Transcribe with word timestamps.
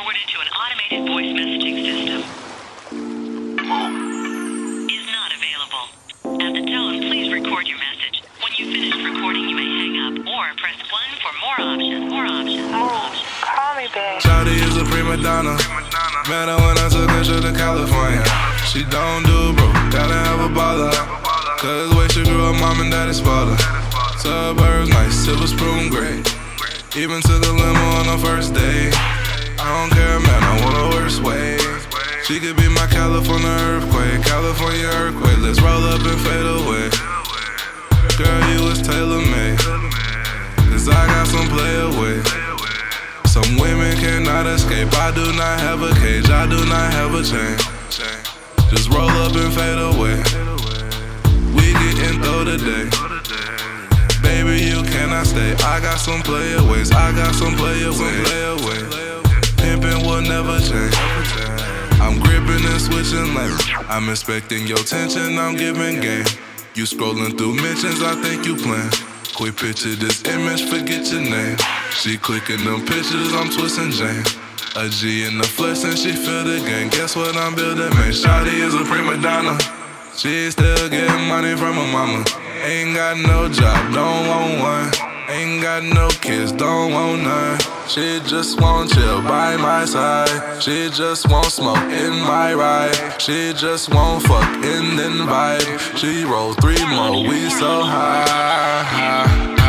forwarded 0.00 0.28
to 0.28 0.40
an 0.40 0.48
automated 0.56 1.02
voice 1.12 1.28
messaging 1.36 1.76
system. 1.84 2.20
Is 4.88 5.06
not 5.12 5.30
available. 5.36 5.84
At 6.40 6.52
the 6.56 6.64
tone, 6.64 7.04
please 7.04 7.28
record 7.28 7.68
your 7.68 7.76
message. 7.76 8.24
When 8.40 8.52
you've 8.56 8.72
finished 8.72 8.96
recording, 8.96 9.44
you 9.44 9.56
may 9.56 9.68
hang 9.68 9.96
up 10.00 10.14
or 10.24 10.56
press 10.56 10.80
1 10.80 11.20
for 11.20 11.32
more 11.44 11.58
options. 11.60 12.08
More 12.08 12.24
options. 12.24 12.72
More 12.72 12.88
options. 12.88 13.28
Call 13.44 13.74
me 13.76 13.86
back. 13.92 14.22
Shawty 14.24 14.56
is 14.56 14.76
a 14.80 14.84
prima 14.88 15.20
donna. 15.20 15.60
Met 16.32 16.48
her 16.48 16.56
when 16.64 16.80
I 16.80 16.88
took 16.88 17.10
her 17.10 17.24
trip 17.24 17.44
to 17.44 17.52
California. 17.52 18.24
She 18.72 18.84
don't 18.88 19.24
do 19.28 19.52
bro, 19.52 19.68
gotta 19.92 20.16
have 20.16 20.40
a 20.40 20.48
baller. 20.48 20.96
Cause 21.60 21.92
way 21.94 22.08
she 22.08 22.24
grew 22.24 22.48
up, 22.48 22.56
mom 22.56 22.80
and 22.80 22.90
daddy's 22.90 23.20
father. 23.20 23.56
Suburbs 24.16 24.88
nice, 24.88 25.12
silver 25.12 25.46
spoon 25.46 25.90
great. 25.90 26.24
Even 26.96 27.20
took 27.20 27.44
a 27.44 27.52
limo 27.52 27.84
on 28.00 28.06
the 28.06 28.18
first 28.24 28.54
day. 28.54 29.19
I 29.60 29.68
don't 29.76 29.92
care, 29.92 30.18
man, 30.20 30.42
I 30.42 30.64
want 30.64 30.76
a 30.76 30.86
worse 30.96 31.20
way. 31.20 31.58
She 32.24 32.40
could 32.40 32.56
be 32.56 32.68
my 32.72 32.86
California 32.88 33.52
earthquake, 33.68 34.24
California 34.24 34.88
earthquake. 34.88 35.36
Let's 35.36 35.60
roll 35.60 35.84
up 35.84 36.00
and 36.00 36.20
fade 36.24 36.48
away. 36.48 36.88
Girl, 38.16 38.40
you 38.56 38.64
was 38.64 38.80
tailor 38.80 39.20
made. 39.20 39.60
Cause 40.72 40.88
I 40.88 41.04
got 41.12 41.26
some 41.28 41.44
play 41.52 41.76
away. 41.76 42.24
Some 43.28 43.60
women 43.60 43.96
cannot 44.00 44.46
escape. 44.46 44.88
I 44.96 45.12
do 45.12 45.28
not 45.36 45.60
have 45.60 45.82
a 45.82 45.92
cage, 46.00 46.30
I 46.30 46.48
do 46.48 46.64
not 46.64 46.92
have 46.96 47.12
a 47.12 47.22
chain. 47.22 47.56
Just 48.72 48.88
roll 48.88 49.10
up 49.10 49.36
and 49.36 49.52
fade 49.52 49.76
away. 49.76 50.16
We 51.52 51.76
getting 51.76 52.16
through 52.24 52.44
the 52.48 52.56
day. 52.56 52.88
Baby, 54.22 54.64
you 54.72 54.82
cannot 54.88 55.26
stay. 55.26 55.52
I 55.52 55.80
got 55.80 55.98
some 55.98 56.22
playaways, 56.22 56.94
I 56.94 57.12
got 57.12 57.34
some 57.34 57.52
playaways. 57.56 58.24
Layaway. 58.24 58.60
Pimpin' 58.70 58.89
will 60.20 60.28
never 60.28 60.58
change. 60.60 60.94
I'm 62.00 62.18
gripping 62.20 62.64
and 62.64 62.80
switching 62.80 63.34
lanes. 63.34 63.60
I'm 63.88 64.08
expecting 64.08 64.66
your 64.66 64.80
attention, 64.80 65.38
I'm 65.38 65.56
giving 65.56 66.00
game. 66.00 66.24
You 66.74 66.84
scrolling 66.84 67.36
through 67.36 67.54
mentions, 67.54 68.02
I 68.02 68.14
think 68.22 68.46
you 68.46 68.56
playing. 68.56 68.90
Quick 69.34 69.56
picture 69.56 69.94
this 69.94 70.24
image, 70.24 70.68
forget 70.68 71.10
your 71.12 71.22
name. 71.22 71.56
She 71.92 72.16
clicking 72.18 72.64
them 72.64 72.80
pictures, 72.86 73.32
I'm 73.32 73.50
twisting 73.50 73.90
Jane. 73.90 74.24
A 74.76 74.88
G 74.88 75.26
in 75.26 75.38
the 75.38 75.44
flesh 75.44 75.82
and 75.84 75.98
she 75.98 76.12
feel 76.12 76.44
the 76.44 76.60
gang. 76.60 76.88
Guess 76.90 77.16
what 77.16 77.36
I'm 77.36 77.54
building, 77.54 77.90
man? 77.90 78.12
Shawty 78.12 78.54
is 78.54 78.74
a 78.74 78.84
prima 78.84 79.20
donna. 79.20 79.58
She 80.16 80.50
still 80.50 80.88
getting 80.88 81.28
money 81.28 81.56
from 81.56 81.74
her 81.74 81.92
mama. 81.92 82.24
Ain't 82.62 82.94
got 82.94 83.16
no 83.16 83.48
job, 83.48 83.94
don't 83.94 84.28
want 84.28 84.60
one. 84.60 85.09
Ain't 85.40 85.62
got 85.62 85.82
no 85.82 86.10
kids, 86.20 86.52
don't 86.52 86.92
want 86.92 87.22
none. 87.22 87.58
She 87.88 88.20
just 88.26 88.60
want 88.60 88.92
chill 88.92 89.22
by 89.22 89.56
my 89.56 89.86
side. 89.86 90.62
She 90.62 90.90
just 90.90 91.30
want 91.30 91.46
smoke 91.46 91.78
in 91.78 92.12
my 92.20 92.52
ride. 92.52 93.18
She 93.18 93.54
just 93.54 93.88
want 93.88 94.22
fuck 94.24 94.60
then 94.60 95.26
vibe. 95.26 95.96
She 95.96 96.24
roll 96.24 96.52
three 96.52 96.84
more, 96.94 97.26
we 97.26 97.48
so 97.48 97.80
high. 97.84 99.59